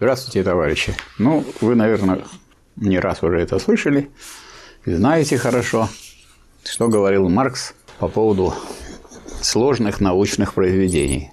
Здравствуйте, 0.00 0.42
товарищи. 0.42 0.96
Ну, 1.18 1.44
вы, 1.60 1.74
наверное, 1.74 2.24
не 2.76 2.98
раз 2.98 3.22
уже 3.22 3.38
это 3.38 3.58
слышали 3.58 4.10
и 4.86 4.94
знаете 4.94 5.36
хорошо, 5.36 5.90
что 6.64 6.88
говорил 6.88 7.28
Маркс 7.28 7.74
по 7.98 8.08
поводу 8.08 8.54
сложных 9.42 10.00
научных 10.00 10.54
произведений. 10.54 11.32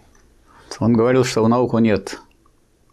Он 0.81 0.91
говорил, 0.91 1.23
что 1.23 1.45
в 1.45 1.47
науку 1.47 1.77
нет 1.77 2.19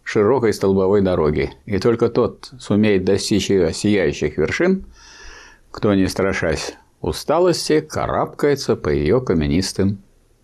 широкой 0.03 0.53
столбовой 0.53 1.01
дороги, 1.01 1.51
и 1.65 1.77
только 1.77 2.07
тот 2.07 2.53
сумеет 2.57 3.03
достичь 3.03 3.49
ее 3.49 3.73
сияющих 3.73 4.37
вершин, 4.37 4.85
кто, 5.71 5.93
не 5.93 6.07
страшась 6.07 6.75
усталости, 7.01 7.81
карабкается 7.81 8.77
по 8.77 8.87
ее 8.87 9.19
каменистым 9.19 10.01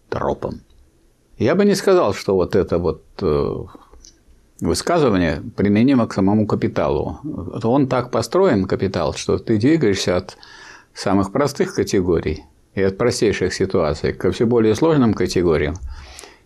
тропам. 0.09 0.59
Я 1.37 1.55
бы 1.55 1.63
не 1.63 1.75
сказал, 1.75 2.13
что 2.13 2.35
вот 2.35 2.53
это 2.57 2.79
вот 2.79 3.05
э, 3.21 3.63
высказывание 4.61 5.41
применимо 5.57 6.07
к 6.07 6.13
самому 6.13 6.47
капиталу. 6.47 7.19
Он 7.63 7.87
так 7.87 8.11
построен, 8.11 8.65
капитал, 8.65 9.13
что 9.13 9.37
ты 9.37 9.57
двигаешься 9.57 10.17
от 10.17 10.37
самых 10.93 11.31
простых 11.31 11.75
категорий 11.75 12.45
и 12.75 12.81
от 12.81 12.97
простейших 12.97 13.53
ситуаций 13.53 14.13
ко 14.13 14.31
все 14.31 14.45
более 14.45 14.75
сложным 14.75 15.13
категориям 15.13 15.75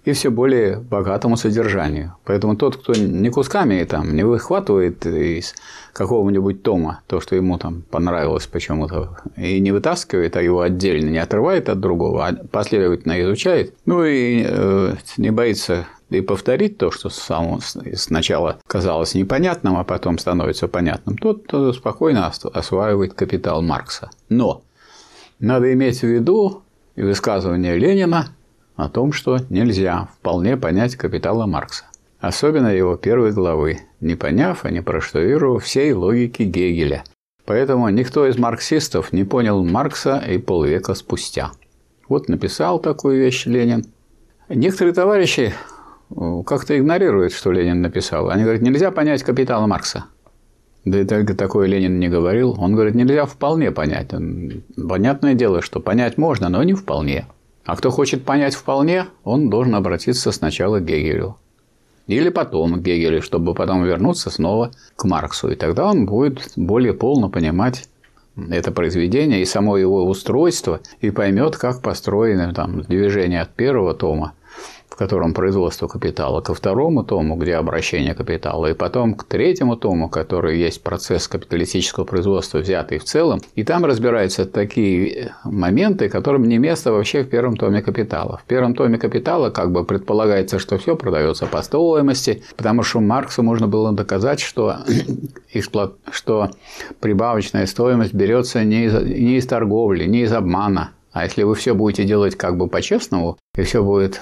и 0.06 0.14
все 0.14 0.30
более 0.30 0.78
богатому 0.78 1.36
содержанию. 1.36 2.16
Поэтому 2.24 2.56
тот, 2.56 2.78
кто 2.78 2.94
не 2.94 3.30
кусками 3.30 3.84
там, 3.84 4.16
не 4.16 4.24
выхватывает 4.24 5.06
из 5.06 5.56
какого-нибудь 5.94 6.62
тома 6.64 7.02
то, 7.08 7.20
что 7.20 7.36
ему 7.36 7.58
там 7.58 7.82
понравилось 7.82 8.46
почему-то, 8.46 9.18
и 9.36 9.60
не 9.60 9.72
вытаскивает, 9.72 10.38
а 10.38 10.42
его 10.42 10.62
отдельно 10.62 11.10
не 11.10 11.18
отрывает 11.18 11.70
от 11.70 11.80
другого, 11.80 12.28
а 12.28 12.34
последовательно 12.34 13.22
изучает, 13.24 13.74
ну 13.86 14.06
и 14.06 14.46
э, 14.48 14.94
не 15.18 15.32
боится 15.32 15.88
и 16.12 16.22
повторить 16.22 16.78
то, 16.78 16.92
что 16.92 17.10
сам 17.10 17.60
сначала 17.96 18.60
казалось 18.68 19.16
непонятным, 19.16 19.76
а 19.76 19.84
потом 19.84 20.20
становится 20.20 20.68
понятным, 20.68 21.18
тот 21.18 21.76
спокойно 21.76 22.32
осваивает 22.54 23.16
капитал 23.16 23.64
Маркса. 23.64 24.12
Но 24.30 24.62
надо 25.40 25.74
иметь 25.74 26.02
в 26.02 26.04
виду 26.04 26.62
и 26.96 27.02
высказывание 27.02 27.78
Ленина 27.78 28.30
о 28.76 28.90
том, 28.90 29.12
что 29.12 29.40
нельзя 29.50 30.10
вполне 30.20 30.58
понять 30.58 30.96
капитала 30.96 31.46
Маркса. 31.46 31.86
Особенно 32.20 32.68
его 32.68 32.96
первой 32.96 33.32
главы, 33.32 33.80
не 34.00 34.16
поняв 34.16 34.66
и 34.66 34.72
не 34.72 34.82
проштудировав 34.82 35.64
всей 35.64 35.94
логики 35.94 36.44
Гегеля. 36.44 37.04
Поэтому 37.46 37.88
никто 37.90 38.28
из 38.28 38.38
марксистов 38.38 39.14
не 39.14 39.24
понял 39.24 39.64
Маркса 39.64 40.18
и 40.28 40.38
полвека 40.40 40.96
спустя. 40.96 41.52
Вот 42.10 42.28
написал 42.28 42.80
такую 42.80 43.20
вещь 43.20 43.46
Ленин. 43.46 43.86
Некоторые 44.50 44.94
товарищи 44.94 45.54
э, 46.10 46.44
как-то 46.46 46.78
игнорируют, 46.78 47.34
что 47.34 47.52
Ленин 47.52 47.82
написал. 47.82 48.30
Они 48.30 48.44
говорят, 48.44 48.62
нельзя 48.62 48.92
понять 48.92 49.24
капитала 49.24 49.68
Маркса. 49.68 50.06
Да 50.86 51.02
и 51.02 51.06
только 51.06 51.36
такое 51.36 51.68
Ленин 51.68 52.00
не 52.00 52.10
говорил. 52.10 52.56
Он 52.60 52.74
говорит, 52.74 52.96
нельзя 52.96 53.26
вполне 53.26 53.72
понять. 53.72 54.12
Понятное 54.76 55.34
дело, 55.34 55.62
что 55.62 55.80
понять 55.80 56.18
можно, 56.18 56.50
но 56.50 56.64
не 56.64 56.74
вполне. 56.74 57.26
А 57.66 57.76
кто 57.76 57.90
хочет 57.90 58.24
понять 58.24 58.54
вполне, 58.54 59.08
он 59.24 59.50
должен 59.50 59.76
обратиться 59.76 60.32
сначала 60.32 60.80
к 60.80 60.86
Гегелю. 60.86 61.38
Или 62.08 62.30
потом 62.30 62.76
к 62.76 62.84
Гегелю, 62.84 63.22
чтобы 63.22 63.56
потом 63.56 63.84
вернуться 63.84 64.30
снова 64.30 64.72
к 64.96 65.06
Марксу. 65.06 65.50
И 65.50 65.56
тогда 65.56 65.90
он 65.90 66.06
будет 66.06 66.52
более 66.56 66.94
полно 66.94 67.30
понимать 67.30 67.90
это 68.52 68.72
произведение 68.72 69.42
и 69.42 69.46
само 69.46 69.78
его 69.78 70.06
устройство, 70.06 70.82
и 71.00 71.10
поймет, 71.10 71.58
как 71.58 71.82
построено 71.82 72.54
там, 72.54 72.82
движение 72.82 73.42
от 73.42 73.50
первого 73.56 73.94
тома 73.94 74.34
котором 74.96 75.34
производство 75.34 75.88
капитала, 75.88 76.42
ко 76.42 76.54
второму 76.54 77.04
тому, 77.04 77.36
где 77.36 77.56
обращение 77.56 78.14
капитала, 78.14 78.68
и 78.68 78.74
потом 78.74 79.14
к 79.14 79.24
третьему 79.24 79.76
тому, 79.76 80.10
который 80.10 80.58
есть 80.58 80.84
процесс 80.84 81.28
капиталистического 81.28 82.06
производства, 82.06 82.60
взятый 82.60 83.00
в 83.00 83.04
целом. 83.04 83.40
И 83.56 83.64
там 83.64 83.86
разбираются 83.86 84.46
такие 84.46 85.34
моменты, 85.44 86.10
которым 86.10 86.48
не 86.48 86.58
место 86.58 86.92
вообще 86.92 87.24
в 87.24 87.30
первом 87.30 87.58
томе 87.58 87.82
капитала. 87.82 88.40
В 88.44 88.48
первом 88.48 88.74
томе 88.74 88.98
капитала 88.98 89.50
как 89.50 89.72
бы 89.72 89.84
предполагается, 89.84 90.60
что 90.60 90.78
все 90.78 90.96
продается 90.96 91.46
по 91.46 91.62
стоимости, 91.62 92.44
потому 92.56 92.84
что 92.84 93.00
Марксу 93.00 93.44
можно 93.44 93.68
было 93.68 93.92
доказать, 93.92 94.40
что, 94.40 94.78
что 96.12 96.50
прибавочная 97.00 97.66
стоимость 97.66 98.14
берется 98.14 98.64
не 98.64 98.86
из, 98.86 98.94
не 98.94 99.38
из 99.38 99.48
торговли, 99.48 100.06
не 100.06 100.22
из 100.22 100.34
обмана, 100.34 100.92
а 101.16 101.24
если 101.24 101.44
вы 101.44 101.56
все 101.56 101.74
будете 101.74 102.04
делать 102.04 102.36
как 102.36 102.58
бы 102.58 102.68
по-честному, 102.68 103.38
и 103.56 103.62
все 103.62 103.82
будет 103.82 104.20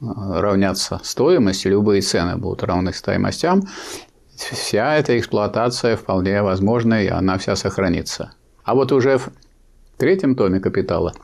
равняться 0.00 1.00
стоимости, 1.02 1.68
любые 1.68 2.02
цены 2.02 2.36
будут 2.36 2.62
равны 2.62 2.92
стоимостям, 2.92 3.62
вся 4.36 4.96
эта 4.96 5.18
эксплуатация 5.18 5.96
вполне 5.96 6.42
возможна, 6.42 7.02
и 7.02 7.08
она 7.08 7.38
вся 7.38 7.56
сохранится. 7.56 8.32
А 8.64 8.74
вот 8.74 8.92
уже 8.92 9.18
в 9.18 9.30
третьем 9.96 10.34
томе 10.34 10.60
«Капитала» 10.60 11.14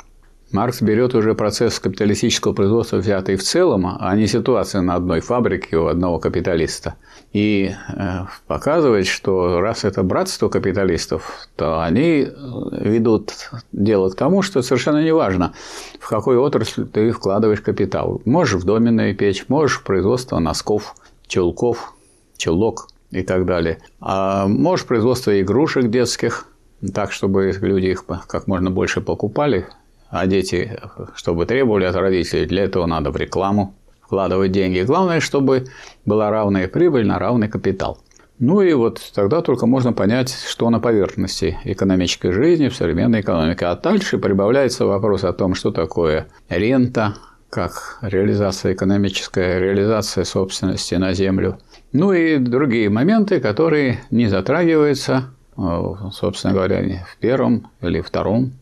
Маркс 0.52 0.82
берет 0.82 1.14
уже 1.14 1.34
процесс 1.34 1.80
капиталистического 1.80 2.52
производства, 2.52 2.98
взятый 2.98 3.36
в 3.36 3.42
целом, 3.42 3.96
а 3.98 4.14
не 4.14 4.26
ситуацию 4.26 4.82
на 4.82 4.94
одной 4.96 5.20
фабрике 5.20 5.78
у 5.78 5.86
одного 5.86 6.18
капиталиста. 6.18 6.96
И 7.32 7.74
э, 7.88 8.02
показывает, 8.46 9.06
что 9.06 9.60
раз 9.60 9.84
это 9.84 10.02
братство 10.02 10.50
капиталистов, 10.50 11.48
то 11.56 11.82
они 11.82 12.28
ведут 12.72 13.32
дело 13.72 14.10
к 14.10 14.14
тому, 14.14 14.42
что 14.42 14.60
совершенно 14.60 15.02
не 15.02 15.14
важно, 15.14 15.54
в 15.98 16.08
какой 16.08 16.36
отрасль 16.36 16.86
ты 16.86 17.12
вкладываешь 17.12 17.62
капитал. 17.62 18.20
Можешь 18.26 18.60
в 18.60 18.64
доменную 18.64 19.16
печь, 19.16 19.46
можешь 19.48 19.78
в 19.78 19.84
производство 19.84 20.38
носков, 20.38 20.94
чулков, 21.26 21.94
чулок 22.36 22.88
и 23.10 23.22
так 23.22 23.46
далее. 23.46 23.78
А 24.00 24.46
можешь 24.46 24.84
производство 24.84 25.40
игрушек 25.40 25.88
детских, 25.88 26.46
так, 26.92 27.12
чтобы 27.12 27.52
люди 27.62 27.86
их 27.86 28.04
как 28.04 28.46
можно 28.46 28.70
больше 28.70 29.00
покупали, 29.00 29.66
а 30.12 30.26
дети, 30.26 30.78
чтобы 31.14 31.46
требовали 31.46 31.86
от 31.86 31.96
родителей, 31.96 32.44
для 32.44 32.64
этого 32.64 32.84
надо 32.84 33.10
в 33.10 33.16
рекламу 33.16 33.74
вкладывать 34.02 34.52
деньги. 34.52 34.82
Главное, 34.82 35.20
чтобы 35.20 35.64
была 36.04 36.30
равная 36.30 36.68
прибыль 36.68 37.06
на 37.06 37.18
равный 37.18 37.48
капитал. 37.48 37.98
Ну 38.38 38.60
и 38.60 38.74
вот 38.74 39.00
тогда 39.14 39.40
только 39.40 39.66
можно 39.66 39.94
понять, 39.94 40.36
что 40.46 40.68
на 40.68 40.80
поверхности 40.80 41.58
экономической 41.64 42.30
жизни 42.30 42.68
в 42.68 42.76
современной 42.76 43.22
экономике. 43.22 43.64
А 43.64 43.74
дальше 43.74 44.18
прибавляется 44.18 44.84
вопрос 44.84 45.24
о 45.24 45.32
том, 45.32 45.54
что 45.54 45.70
такое 45.70 46.26
рента, 46.50 47.14
как 47.48 47.98
реализация 48.02 48.74
экономическая, 48.74 49.60
реализация 49.60 50.24
собственности 50.24 50.94
на 50.96 51.14
землю. 51.14 51.58
Ну 51.92 52.12
и 52.12 52.36
другие 52.36 52.90
моменты, 52.90 53.40
которые 53.40 54.00
не 54.10 54.26
затрагиваются, 54.26 55.30
э, 55.56 55.82
собственно 56.12 56.52
говоря, 56.52 56.82
в 57.10 57.16
первом 57.16 57.70
или 57.80 58.02
втором 58.02 58.52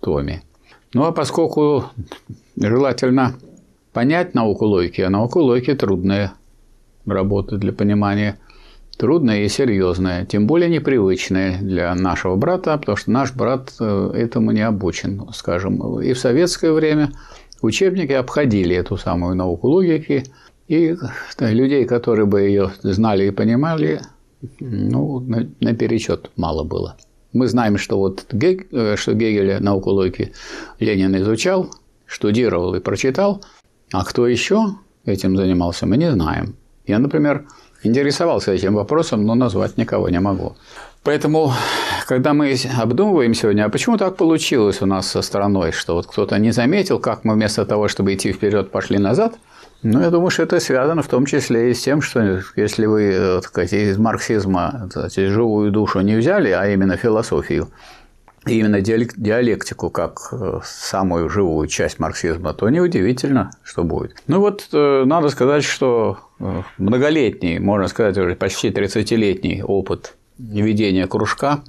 томе. 0.00 0.42
Ну 0.92 1.04
а 1.04 1.12
поскольку 1.12 1.84
желательно 2.56 3.34
понять 3.92 4.34
науку 4.34 4.64
логики, 4.64 5.00
а 5.02 5.10
науку 5.10 5.40
логики 5.40 5.74
трудная 5.74 6.32
работа 7.06 7.56
для 7.58 7.72
понимания, 7.72 8.38
трудная 8.96 9.44
и 9.44 9.48
серьезная, 9.48 10.26
тем 10.26 10.46
более 10.46 10.68
непривычная 10.68 11.58
для 11.60 11.94
нашего 11.94 12.36
брата, 12.36 12.76
потому 12.76 12.96
что 12.96 13.10
наш 13.10 13.32
брат 13.34 13.72
э, 13.80 14.12
этому 14.14 14.50
не 14.50 14.62
обучен, 14.62 15.28
скажем. 15.32 16.00
И 16.00 16.12
в 16.12 16.18
советское 16.18 16.72
время 16.72 17.12
учебники 17.62 18.12
обходили 18.12 18.74
эту 18.74 18.96
самую 18.96 19.36
науку 19.36 19.68
логики, 19.68 20.24
и 20.68 20.96
людей, 21.38 21.84
которые 21.84 22.26
бы 22.26 22.42
ее 22.42 22.72
знали 22.82 23.26
и 23.26 23.30
понимали, 23.30 24.02
ну, 24.60 25.20
наперечет 25.60 26.30
мало 26.36 26.64
было. 26.64 26.96
Мы 27.32 27.46
знаем, 27.46 27.78
что 27.78 27.98
вот 27.98 28.26
Гег, 28.32 28.66
э, 28.72 28.96
что 28.96 29.12
Гегеля 29.12 29.60
науку 29.60 29.90
логики 29.90 30.32
Ленин 30.80 31.16
изучал, 31.16 31.70
штудировал 32.06 32.74
и 32.74 32.80
прочитал, 32.80 33.44
а 33.92 34.04
кто 34.04 34.26
еще 34.26 34.74
этим 35.04 35.36
занимался, 35.36 35.86
мы 35.86 35.96
не 35.96 36.10
знаем. 36.10 36.56
Я, 36.86 36.98
например, 36.98 37.46
интересовался 37.84 38.52
этим 38.52 38.74
вопросом, 38.74 39.24
но 39.24 39.34
назвать 39.34 39.76
никого 39.76 40.08
не 40.08 40.20
могу. 40.20 40.56
Поэтому, 41.04 41.52
когда 42.06 42.34
мы 42.34 42.54
обдумываем 42.82 43.34
сегодня, 43.34 43.64
а 43.64 43.68
почему 43.68 43.96
так 43.96 44.16
получилось 44.16 44.82
у 44.82 44.86
нас 44.86 45.06
со 45.06 45.22
страной, 45.22 45.72
что 45.72 45.94
вот 45.94 46.06
кто-то 46.06 46.36
не 46.38 46.50
заметил, 46.50 46.98
как 46.98 47.24
мы 47.24 47.34
вместо 47.34 47.64
того, 47.64 47.88
чтобы 47.88 48.12
идти 48.14 48.32
вперед, 48.32 48.70
пошли 48.70 48.98
назад– 48.98 49.38
ну, 49.82 50.00
я 50.00 50.10
думаю, 50.10 50.30
что 50.30 50.42
это 50.42 50.60
связано 50.60 51.02
в 51.02 51.08
том 51.08 51.26
числе 51.26 51.70
и 51.70 51.74
с 51.74 51.82
тем, 51.82 52.02
что 52.02 52.42
если 52.56 52.86
вы 52.86 53.02
э, 53.04 53.34
так 53.36 53.46
сказать, 53.46 53.72
из 53.72 53.96
марксизма 53.96 54.88
сказать, 54.90 55.14
живую 55.14 55.70
душу 55.70 56.00
не 56.00 56.16
взяли, 56.16 56.50
а 56.50 56.68
именно 56.68 56.96
философию, 56.96 57.70
и 58.46 58.58
именно 58.58 58.80
диалектику 58.80 59.90
как 59.90 60.28
э, 60.32 60.60
самую 60.64 61.30
живую 61.30 61.66
часть 61.68 61.98
марксизма, 61.98 62.52
то 62.52 62.68
неудивительно, 62.68 63.50
что 63.62 63.82
будет. 63.84 64.16
Ну 64.26 64.40
вот, 64.40 64.68
э, 64.72 65.04
надо 65.06 65.30
сказать, 65.30 65.64
что 65.64 66.18
многолетний, 66.78 67.58
можно 67.58 67.88
сказать, 67.88 68.18
уже 68.18 68.34
почти 68.34 68.68
30-летний 68.68 69.62
опыт 69.62 70.16
ведения 70.38 71.06
кружка 71.06 71.62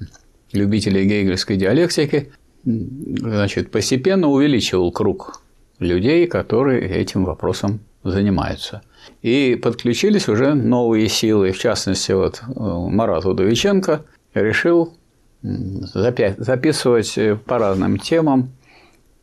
любителей 0.52 1.04
гегельской 1.04 1.56
диалектики 1.56 2.32
значит, 2.64 3.70
постепенно 3.70 4.28
увеличивал 4.28 4.92
круг 4.92 5.42
людей, 5.78 6.26
которые 6.26 6.88
этим 6.88 7.24
вопросом 7.24 7.80
занимаются. 8.04 8.82
И 9.22 9.58
подключились 9.62 10.28
уже 10.28 10.54
новые 10.54 11.08
силы, 11.08 11.52
в 11.52 11.58
частности, 11.58 12.12
вот 12.12 12.42
э, 12.42 12.52
Марат 12.56 13.24
Удовиченко 13.24 14.02
решил 14.34 14.94
записывать 15.42 17.18
по 17.46 17.58
разным 17.58 17.98
темам 17.98 18.52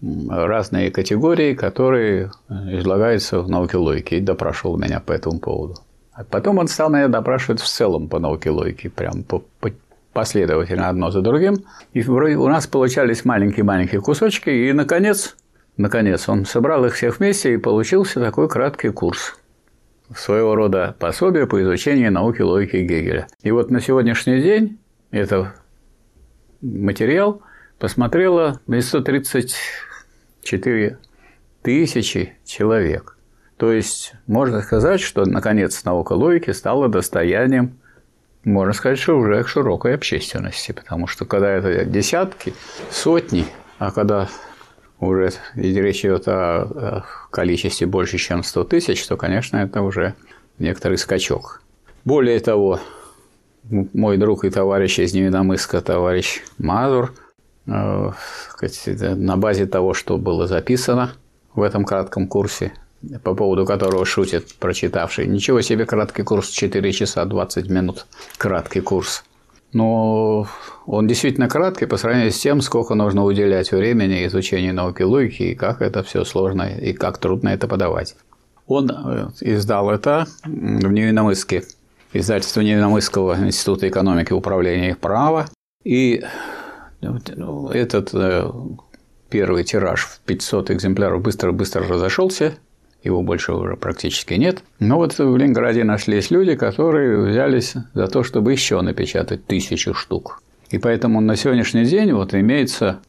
разные 0.02 0.92
категории, 0.92 1.54
которые 1.54 2.32
излагаются 2.50 3.40
в 3.40 3.50
науке 3.50 3.78
логики, 3.78 4.16
и 4.16 4.20
допрашивал 4.20 4.78
меня 4.78 5.00
по 5.00 5.12
этому 5.12 5.40
поводу. 5.40 5.76
А 6.14 6.24
потом 6.24 6.58
он 6.58 6.68
стал 6.68 6.90
меня 6.90 7.08
допрашивать 7.08 7.62
в 7.62 7.68
целом 7.68 8.08
по 8.10 8.20
науке 8.20 8.50
логики, 8.50 8.90
прям 8.90 9.24
по, 9.24 9.42
по, 9.60 9.72
последовательно 10.14 10.90
одно 10.90 11.12
за 11.12 11.22
другим. 11.22 11.64
И 11.94 12.02
вроде 12.02 12.36
у 12.36 12.48
нас 12.48 12.68
получались 12.68 13.26
маленькие-маленькие 13.26 14.02
кусочки, 14.02 14.50
и, 14.50 14.74
наконец, 14.74 15.38
наконец, 15.80 16.30
он 16.30 16.46
собрал 16.46 16.86
их 16.86 16.94
всех 16.94 17.18
вместе, 17.20 17.54
и 17.54 17.58
получился 17.58 18.20
такой 18.20 18.48
краткий 18.48 18.90
курс 18.90 19.40
своего 20.16 20.54
рода 20.56 20.96
пособие 21.00 21.48
по 21.48 21.60
изучению 21.62 22.12
науки 22.12 22.42
логики 22.42 22.78
Гегеля. 22.78 23.28
И 23.42 23.52
вот 23.52 23.70
на 23.72 23.80
сегодняшний 23.80 24.42
день 24.42 24.80
это 25.12 25.54
материал 26.62 27.42
посмотрело 27.80 28.60
134 28.68 30.98
тысячи 31.62 32.34
человек. 32.46 33.16
То 33.58 33.72
есть 33.72 34.14
можно 34.28 34.62
сказать, 34.62 35.00
что 35.00 35.24
наконец 35.26 35.84
наука 35.86 36.14
логики 36.14 36.52
стала 36.52 36.90
достоянием, 36.90 37.80
можно 38.44 38.74
сказать, 38.74 39.00
что 39.00 39.18
уже 39.18 39.46
широкой 39.46 39.96
общественности, 39.96 40.74
потому 40.74 41.08
что 41.08 41.26
когда 41.26 41.52
это 41.52 41.86
десятки, 41.86 42.54
сотни, 42.90 43.46
а 43.78 43.92
когда 43.92 44.28
уже 45.00 45.32
речь 45.56 46.06
идет 46.06 46.28
о 46.28 47.06
количестве 47.32 47.88
больше, 47.88 48.18
чем 48.18 48.44
100 48.44 48.64
тысяч, 48.66 49.06
то, 49.08 49.18
конечно, 49.18 49.58
это 49.58 49.82
уже 49.82 50.16
некоторый 50.58 50.98
скачок. 50.98 51.62
Более 52.06 52.40
того, 52.40 52.80
мой 53.70 54.18
друг 54.18 54.46
и 54.46 54.50
товарищ 54.50 55.00
из 55.00 55.14
Невиномыска, 55.14 55.82
товарищ 55.82 56.42
Мазур, 56.58 57.14
э, 57.68 58.12
на 59.16 59.38
базе 59.38 59.66
того, 59.66 59.94
что 59.94 60.18
было 60.18 60.48
записано 60.48 61.14
в 61.54 61.62
этом 61.62 61.86
кратком 61.86 62.28
курсе, 62.28 62.74
по 63.24 63.36
поводу 63.36 63.66
которого 63.66 64.06
шутит 64.06 64.56
прочитавший. 64.56 65.28
Ничего 65.28 65.62
себе, 65.62 65.86
краткий 65.86 66.24
курс 66.24 66.50
4 66.50 66.92
часа 66.94 67.26
20 67.26 67.70
минут. 67.70 68.06
Краткий 68.38 68.82
курс. 68.82 69.24
Но 69.72 70.48
он 70.86 71.08
действительно 71.08 71.48
краткий 71.48 71.86
по 71.86 71.98
сравнению 71.98 72.32
с 72.32 72.40
тем, 72.40 72.62
сколько 72.62 72.96
нужно 72.96 73.24
уделять 73.24 73.72
времени 73.72 74.26
изучению 74.26 74.74
науки 74.74 75.04
логики, 75.04 75.44
и 75.44 75.56
как 75.56 75.82
это 75.82 76.02
все 76.04 76.24
сложно, 76.26 76.64
и 76.64 76.94
как 76.94 77.20
трудно 77.20 77.50
это 77.50 77.68
подавать. 77.68 78.16
Он 78.66 78.90
э, 78.90 79.28
издал 79.42 79.92
это 79.92 80.28
в 80.44 80.92
Невиномыске, 80.92 81.64
издательство 82.14 82.62
Невиномысского 82.62 83.38
института 83.46 83.88
экономики 83.88 84.32
и 84.32 84.36
управления 84.36 84.92
и 84.92 84.96
права. 84.96 85.48
И 85.84 86.24
ну, 87.02 87.70
этот 87.70 88.10
э, 88.14 88.50
первый 89.30 89.64
тираж 89.64 90.06
в 90.06 90.20
500 90.22 90.72
экземпляров 90.72 91.22
быстро-быстро 91.22 91.88
разошелся, 91.88 92.58
его 93.04 93.22
больше 93.22 93.54
уже 93.54 93.76
практически 93.76 94.34
нет. 94.34 94.64
Но 94.80 94.98
вот 94.98 95.18
в 95.18 95.38
Ленинграде 95.38 95.84
нашлись 95.84 96.32
люди, 96.32 96.56
которые 96.56 97.18
взялись 97.22 97.76
за 97.94 98.08
то, 98.08 98.24
чтобы 98.24 98.52
еще 98.52 98.82
напечатать 98.82 99.46
тысячу 99.46 99.94
штук. 99.94 100.42
И 100.70 100.78
поэтому 100.78 101.22
на 101.22 101.36
сегодняшний 101.36 101.86
день 101.86 102.12
вот 102.12 102.34
имеется 102.34 103.00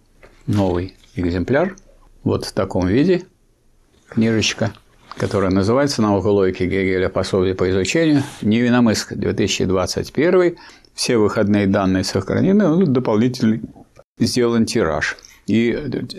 новый 0.46 0.94
экземпляр 1.16 1.76
вот 2.22 2.44
в 2.44 2.52
таком 2.52 2.86
виде, 2.86 3.22
книжечка, 4.08 4.72
которая 5.16 5.50
называется 5.50 6.02
«Наука 6.02 6.28
логики 6.28 6.62
Гегеля. 6.62 7.08
Пособие 7.08 7.54
по 7.54 7.68
изучению. 7.70 8.22
Невиномыск, 8.42 9.12
2021». 9.12 10.56
Все 10.94 11.16
выходные 11.16 11.66
данные 11.66 12.04
сохранены, 12.04 12.68
ну, 12.68 12.86
дополнительный 12.86 13.62
сделан 14.18 14.66
тираж. 14.66 15.16
И 15.46 15.78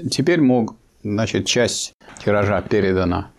теперь 0.10 0.42
мог, 0.42 0.76
значит, 1.04 1.46
часть 1.46 1.94
тиража 2.24 2.62
передана 2.62 3.32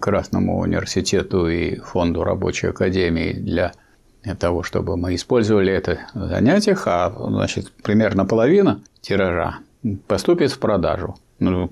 Красному 0.00 0.58
университету 0.58 1.48
и 1.48 1.76
Фонду 1.76 2.24
рабочей 2.24 2.68
академии 2.68 3.32
для 3.32 3.72
того, 4.38 4.62
чтобы 4.62 4.96
мы 4.96 5.14
использовали 5.14 5.72
это 5.72 6.00
в 6.14 6.28
занятиях, 6.28 6.86
а 6.86 7.12
значит, 7.28 7.72
примерно 7.82 8.24
половина 8.24 8.80
тиража 9.00 9.58
поступит 10.06 10.52
в 10.52 10.58
продажу 10.58 11.16
ну, 11.38 11.70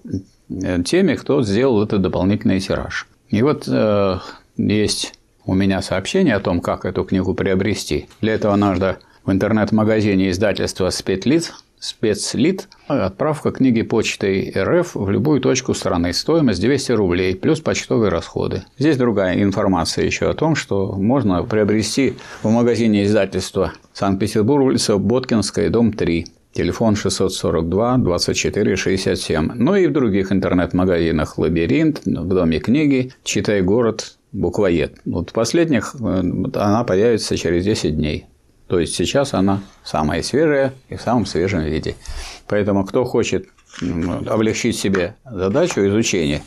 теми, 0.85 1.15
кто 1.15 1.43
сделал 1.43 1.83
этот 1.83 2.03
дополнительный 2.03 2.61
тираж. 2.61 3.07
И 3.29 3.43
вот 3.43 3.69
э, 3.69 4.19
есть 4.57 5.15
у 5.45 5.55
меня 5.55 5.83
сообщение 5.83 6.35
о 6.35 6.41
том, 6.41 6.61
как 6.61 6.85
эту 6.85 7.05
книгу 7.05 7.35
приобрести. 7.35 8.09
Для 8.21 8.35
этого 8.35 8.57
надо 8.57 8.99
в 9.25 9.33
интернет-магазине 9.33 10.31
издательства 10.31 10.91
«Спетлиц» 10.91 11.53
спецлит, 11.81 12.69
отправка 12.87 13.51
книги 13.51 13.83
почтой 13.83 14.53
РФ 14.57 14.95
в 14.95 15.11
любую 15.11 15.41
точку 15.41 15.75
страны. 15.75 16.13
Стоимость 16.13 16.61
200 16.61 16.93
рублей 16.93 17.37
плюс 17.37 17.61
почтовые 17.61 18.11
расходы. 18.11 18.63
Здесь 18.79 18.97
другая 18.97 19.43
информация 19.43 20.05
еще 20.05 20.31
о 20.31 20.35
том, 20.35 20.55
что 20.55 20.93
можно 20.93 21.43
приобрести 21.43 22.15
в 22.43 22.51
магазине 22.51 23.05
издательства 23.05 23.73
Санкт-Петербург, 23.93 24.65
улица 24.65 24.97
Боткинская, 24.97 25.71
дом 25.71 25.93
3. 25.93 26.27
Телефон 26.53 26.97
642 26.97 27.99
24 27.99 28.77
67. 28.77 29.51
Ну 29.55 29.75
и 29.77 29.87
в 29.87 29.93
других 29.93 30.33
интернет-магазинах 30.33 31.39
«Лабиринт», 31.39 32.03
в 32.05 32.29
Доме 32.29 32.59
книги, 32.59 33.13
«Читай 33.23 33.63
город», 33.63 34.17
«Буквоед». 34.33 34.99
Вот 35.05 35.31
в 35.31 35.33
последних 35.33 35.95
э, 36.01 36.23
она 36.55 36.85
появится 36.85 37.37
через 37.37 37.65
10 37.65 37.97
дней. 37.97 38.27
То 38.69 38.79
есть 38.79 38.95
сейчас 38.95 39.35
она 39.35 39.61
самая 39.83 40.23
свежая 40.23 40.75
и 40.89 40.97
в 40.97 41.01
самом 41.01 41.27
свежем 41.27 41.63
виде. 41.63 41.97
Поэтому 42.47 42.85
кто 42.85 43.05
хочет 43.05 43.49
облегчить 43.81 44.77
себе 44.77 45.17
задачу 45.25 45.81
изучения, 45.87 46.43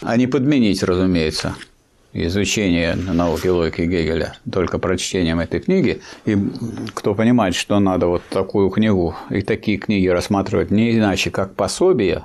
а 0.00 0.16
не 0.16 0.26
подменить, 0.26 0.82
разумеется, 0.82 1.54
изучение 2.12 2.94
науки 2.94 3.48
логики 3.48 3.82
Гегеля 3.82 4.34
только 4.50 4.78
прочтением 4.78 5.40
этой 5.40 5.60
книги, 5.60 6.00
и 6.24 6.36
кто 6.94 7.14
понимает, 7.14 7.54
что 7.54 7.78
надо 7.80 8.06
вот 8.06 8.22
такую 8.30 8.70
книгу 8.70 9.14
и 9.30 9.42
такие 9.42 9.76
книги 9.78 10.06
рассматривать 10.06 10.70
не 10.70 10.96
иначе, 10.96 11.30
как 11.30 11.54
пособие, 11.54 12.24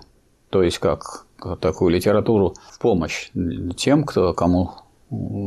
то 0.49 0.63
есть 0.63 0.79
как 0.79 1.25
такую 1.59 1.91
литературу 1.91 2.55
в 2.71 2.79
помощь 2.79 3.29
тем, 3.75 4.05
кто, 4.05 4.33
кому 4.33 4.71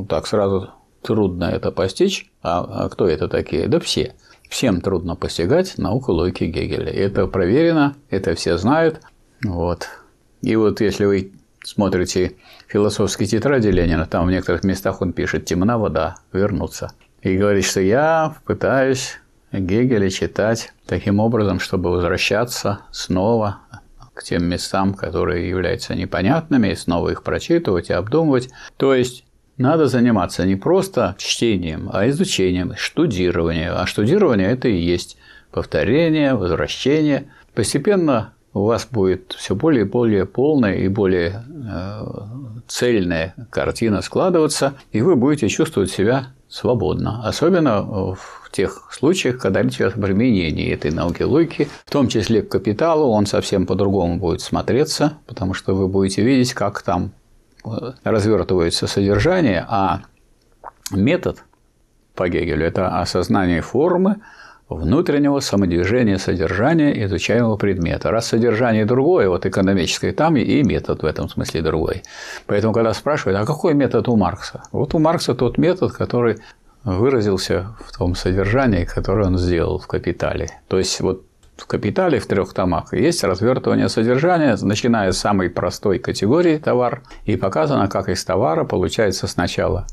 так 0.09 0.27
сразу 0.27 0.71
трудно 1.03 1.45
это 1.45 1.71
постичь. 1.71 2.31
А, 2.43 2.85
а 2.85 2.89
кто 2.89 3.09
это 3.09 3.29
такие? 3.29 3.69
Да 3.69 3.81
все. 3.81 4.15
Всем 4.49 4.81
трудно 4.81 5.17
постигать 5.17 5.77
науку 5.79 6.13
логики 6.13 6.45
Гегеля. 6.45 6.93
Это 6.93 7.27
проверено, 7.27 7.97
это 8.11 8.35
все 8.35 8.59
знают. 8.59 9.01
Вот. 9.45 9.89
И 10.43 10.55
вот 10.57 10.81
если 10.81 11.05
вы 11.05 11.33
смотрите 11.65 12.37
философские 12.69 13.27
тетради 13.29 13.69
Ленина, 13.69 14.07
там 14.07 14.27
в 14.27 14.31
некоторых 14.31 14.63
местах 14.65 15.03
он 15.03 15.13
пишет 15.13 15.47
«темна 15.47 15.79
вода, 15.79 16.17
вернуться». 16.33 16.93
И 17.23 17.37
говорит, 17.37 17.65
что 17.65 17.81
я 17.81 18.37
пытаюсь 18.45 19.19
Гегеля 19.53 20.11
читать 20.11 20.73
таким 20.87 21.19
образом, 21.19 21.59
чтобы 21.59 21.91
возвращаться 21.91 22.81
снова 22.93 23.61
к 24.15 24.23
тем 24.23 24.45
местам, 24.45 24.95
которые 24.95 25.49
являются 25.49 25.95
непонятными, 25.95 26.69
и 26.69 26.77
снова 26.77 27.11
их 27.11 27.23
прочитывать 27.23 27.91
и 27.91 27.93
обдумывать. 27.93 28.51
То 28.77 28.95
есть 28.95 29.26
надо 29.59 29.87
заниматься 29.87 30.45
не 30.45 30.57
просто 30.57 31.15
чтением, 31.19 31.91
а 31.93 32.09
изучением, 32.09 32.75
штудированием. 32.77 33.73
А 33.77 33.87
штудирование– 33.87 34.49
это 34.51 34.69
и 34.69 34.77
есть 34.77 35.17
повторение, 35.51 36.35
возвращение. 36.35 37.31
Постепенно 37.55 38.35
у 38.53 38.65
вас 38.65 38.89
будет 38.91 39.35
все 39.39 39.55
более 39.55 39.85
и 39.85 39.89
более 39.89 40.27
полная 40.27 40.75
и 40.75 40.89
более 40.89 41.45
э, 41.49 42.01
цельная 42.69 43.35
картина 43.51 44.03
складываться, 44.03 44.75
и 44.93 45.03
вы 45.03 45.17
будете 45.17 45.49
чувствовать 45.49 45.91
себя 45.91 46.29
свободно. 46.49 47.27
Особенно 47.27 47.83
в 48.15 48.51
тех 48.53 48.89
случаях, 48.91 49.39
когда 49.39 49.63
речь 49.63 49.77
идет 49.77 49.97
о 49.97 50.01
применении 50.01 50.73
этой 50.73 50.91
науки 50.91 51.23
логики, 51.23 51.69
в 51.85 51.91
том 51.91 52.09
числе 52.09 52.43
к 52.43 52.49
капиталу, 52.49 53.09
он 53.09 53.27
совсем 53.27 53.67
по-другому 53.67 54.19
будет 54.19 54.41
смотреться, 54.41 55.19
потому 55.27 55.53
что 55.55 55.75
вы 55.75 55.89
будете 55.89 56.23
видеть, 56.23 56.55
как 56.55 56.83
там 56.83 57.13
развертывается 58.05 58.87
содержание, 58.87 59.65
а 59.69 60.03
метод 60.91 61.45
по 62.15 62.29
Гегелю– 62.29 62.65
это 62.67 63.01
осознание 63.01 63.61
формы 63.61 64.17
внутреннего 64.69 65.41
самодвижения 65.41 66.19
содержания 66.19 67.05
изучаемого 67.05 67.57
предмета. 67.57 68.11
Раз 68.11 68.27
содержание 68.27 68.85
другое, 68.85 69.29
вот 69.29 69.47
экономическое 69.47 70.13
там 70.13 70.37
и 70.37 70.63
метод 70.63 71.03
в 71.03 71.07
этом 71.07 71.29
смысле 71.29 71.63
другой. 71.63 72.03
Поэтому, 72.47 72.73
когда 72.73 72.93
спрашивают, 72.95 73.39
а 73.41 73.47
какой 73.47 73.75
метод 73.75 74.09
у 74.09 74.17
Маркса? 74.17 74.63
Вот 74.73 74.95
у 74.95 74.99
Маркса 74.99 75.35
тот 75.35 75.59
метод, 75.59 75.93
который 75.93 76.39
выразился 76.83 77.77
в 77.85 77.97
том 77.97 78.15
содержании, 78.15 78.85
которое 78.85 79.27
он 79.27 79.39
сделал 79.39 79.79
в 79.79 79.87
«Капитале». 79.87 80.49
То 80.69 80.79
есть, 80.79 81.01
вот 81.01 81.25
в 81.57 81.67
«Капитале» 81.67 82.19
в 82.19 82.27
трех 82.27 82.53
томах 82.53 82.93
есть 82.93 83.25
развертывание 83.25 83.89
содержания, 83.89 84.57
начиная 84.61 85.13
с 85.13 85.19
самой 85.19 85.51
простой 85.51 85.99
категории 85.99 86.59
товар, 86.59 87.03
и 87.25 87.37
показано, 87.37 87.89
как 87.89 88.09
из 88.09 88.25
товара 88.25 88.65
получается 88.65 89.27
сначала 89.27 89.87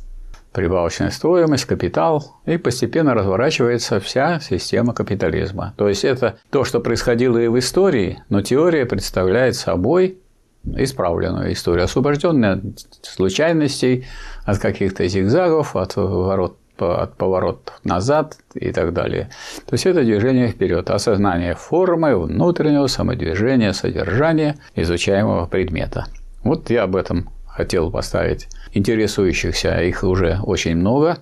прибавочная 0.52 1.10
стоимость, 1.10 1.66
капитал, 1.66 2.40
и 2.46 2.58
постепенно 2.58 3.14
разворачивается 3.14 4.00
вся 4.00 4.40
система 4.40 4.94
капитализма. 4.94 5.74
То 5.78 5.90
есть 5.90 6.06
это 6.06 6.38
то, 6.52 6.64
что 6.64 6.80
происходило 6.80 7.38
и 7.40 7.48
в 7.48 7.58
истории, 7.58 8.24
но 8.30 8.42
теория 8.42 8.86
представляет 8.86 9.56
собой 9.56 10.20
исправленную 10.64 11.52
историю, 11.52 11.86
освобожденную 11.86 12.54
от 12.54 13.06
случайностей, 13.06 14.06
от 14.46 14.60
каких-то 14.60 15.08
зигзагов, 15.08 15.76
от 15.76 15.96
ворот 15.96 16.58
от 16.80 17.16
поворот 17.18 17.74
назад 17.84 18.38
и 18.54 18.72
так 18.72 18.94
далее. 18.94 19.30
То 19.66 19.74
есть 19.74 19.86
это 19.86 20.04
движение 20.04 20.50
вперед, 20.50 20.90
осознание 20.90 21.56
формы, 21.56 22.18
внутреннего 22.18 22.88
самодвижения, 22.88 23.74
содержания 23.74 24.58
изучаемого 24.76 25.46
предмета. 25.46 26.06
Вот 26.44 26.70
я 26.70 26.84
об 26.84 26.96
этом 26.96 27.30
хотел 27.48 27.92
поставить 27.92 28.48
интересующихся, 28.74 29.82
их 29.82 30.04
уже 30.04 30.40
очень 30.44 30.76
много, 30.76 31.20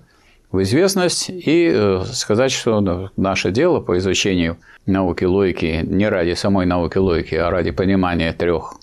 в 0.52 0.62
известность 0.64 1.30
и 1.30 1.72
э, 1.74 2.04
сказать, 2.12 2.52
что 2.52 3.10
наше 3.16 3.52
дело 3.52 3.80
по 3.80 3.98
изучению 3.98 4.58
науки 4.86 5.24
логики 5.24 5.82
не 5.84 6.10
ради 6.10 6.34
самой 6.34 6.66
науки 6.66 6.98
логики, 6.98 7.36
а 7.36 7.50
ради 7.50 7.72
понимания 7.72 8.34
трех 8.34 8.76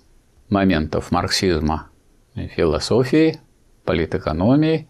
моментов 0.49 1.11
марксизма, 1.11 1.89
философии, 2.57 3.41
политэкономии 3.85 4.89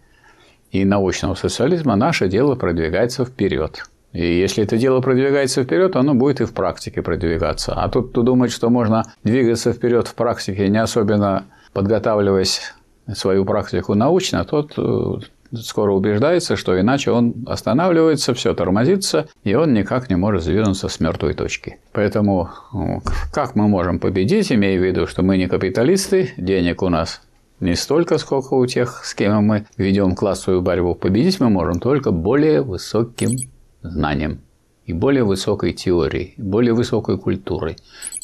и 0.71 0.85
научного 0.85 1.35
социализма, 1.35 1.97
наше 1.97 2.29
дело 2.29 2.55
продвигается 2.55 3.25
вперед. 3.25 3.85
И 4.13 4.23
если 4.23 4.65
это 4.65 4.79
дело 4.79 5.01
продвигается 5.01 5.65
вперед, 5.65 5.95
оно 5.97 6.15
будет 6.15 6.41
и 6.41 6.45
в 6.45 6.53
практике 6.55 7.03
продвигаться. 7.03 7.75
А 7.75 7.89
тут 7.89 8.11
кто 8.11 8.23
думает, 8.23 8.53
что 8.53 8.71
можно 8.71 9.05
двигаться 9.23 9.73
вперед 9.73 10.09
в 10.09 10.15
практике, 10.15 10.69
не 10.69 10.79
особенно 10.79 11.45
подготавливаясь 11.73 12.75
свою 13.13 13.45
практику 13.45 13.95
научно, 13.95 14.45
тот 14.45 14.75
э, 14.77 15.15
скоро 15.55 15.93
убеждается, 15.93 16.57
что 16.57 16.79
иначе 16.79 17.11
он 17.11 17.35
останавливается, 17.47 18.35
все 18.35 18.55
тормозится, 18.55 19.29
и 19.45 19.55
он 19.55 19.73
никак 19.73 20.11
не 20.11 20.17
может 20.17 20.43
сдвинуться 20.43 20.89
с 20.89 21.01
мертвой 21.01 21.35
точки. 21.35 21.79
Поэтому 21.93 22.51
ну, 22.73 23.03
как 23.33 23.55
мы 23.57 23.69
можем 23.69 23.99
победить, 23.99 24.53
имея 24.53 24.79
в 24.79 24.83
виду, 24.83 25.07
что 25.07 25.23
мы 25.23 25.37
не 25.37 25.49
капиталисты, 25.49 26.33
денег 26.37 26.83
у 26.83 26.89
нас 26.89 27.23
не 27.61 27.75
столько, 27.75 28.19
сколько 28.19 28.55
у 28.55 28.67
тех, 28.67 29.05
с 29.05 29.15
кем 29.15 29.45
мы 29.45 29.67
ведем 29.77 30.15
классовую 30.15 30.63
борьбу. 30.63 30.95
Победить 30.95 31.41
мы 31.41 31.51
можем 31.51 31.81
только 31.81 32.11
более 32.11 32.63
высоким 32.63 33.37
знанием 33.83 34.41
и 34.87 34.93
более 34.93 35.25
высокой 35.25 35.73
теорией, 35.73 36.35
более 36.37 36.75
высокой 36.75 37.19
культурой, 37.19 37.77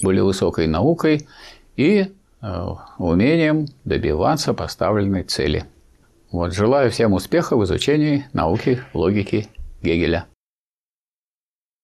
более 0.03 0.25
высокой 0.25 0.67
наукой 0.67 1.27
и 1.77 2.09
Э, 2.47 2.75
умением 2.99 3.69
добиваться 3.85 4.53
поставленной 4.53 5.23
цели. 5.23 5.65
Вот, 6.31 6.53
желаю 6.53 6.91
всем 6.91 7.15
успеха 7.15 7.57
в 7.57 7.65
изучении 7.65 8.27
науки 8.35 8.83
логики 8.93 9.49
Гегеля. 9.81 10.27